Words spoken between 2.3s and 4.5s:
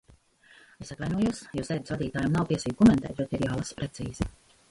nav tiesību komentēt, bet ir jālasa precīzi.